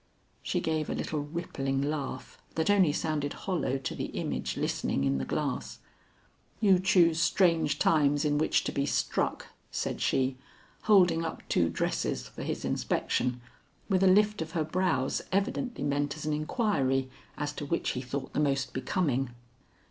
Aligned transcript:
She 0.41 0.59
gave 0.61 0.89
a 0.89 0.95
little 0.95 1.19
rippling 1.19 1.79
laugh 1.79 2.39
that 2.55 2.71
only 2.71 2.91
sounded 2.91 3.33
hollow 3.33 3.77
to 3.77 3.93
the 3.93 4.05
image 4.05 4.57
listening 4.57 5.03
in 5.03 5.19
the 5.19 5.25
glass. 5.25 5.77
"You 6.59 6.79
choose 6.79 7.21
strange 7.21 7.77
times 7.77 8.25
in 8.25 8.39
which 8.39 8.63
to 8.63 8.71
be 8.71 8.87
struck," 8.87 9.49
said 9.69 10.01
she, 10.01 10.39
holding 10.89 11.23
up 11.23 11.47
two 11.47 11.69
dresses 11.69 12.27
for 12.27 12.41
his 12.41 12.65
inspection, 12.65 13.41
with 13.89 14.01
a 14.01 14.07
lift 14.07 14.41
of 14.41 14.53
her 14.53 14.63
brows 14.63 15.21
evidently 15.31 15.83
meant 15.83 16.17
as 16.17 16.25
an 16.25 16.33
inquiry 16.33 17.11
as 17.37 17.53
to 17.53 17.65
which 17.67 17.91
he 17.91 18.01
thought 18.01 18.33
the 18.33 18.39
most 18.39 18.73
becoming. 18.73 19.29